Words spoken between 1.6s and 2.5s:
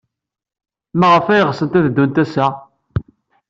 ad ddunt ass-a?